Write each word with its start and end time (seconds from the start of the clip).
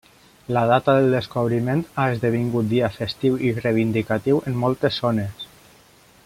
La 0.53 0.61
data 0.69 0.93
del 0.99 1.09
descobriment 1.15 1.83
ha 1.95 2.07
esdevingut 2.13 2.71
dia 2.71 2.89
festiu 2.97 3.37
i 3.51 3.55
reivindicatiu 3.59 4.41
en 4.53 4.57
moltes 4.65 4.99
zones. 5.05 5.47